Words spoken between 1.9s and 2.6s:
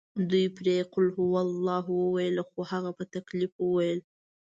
وویلې خو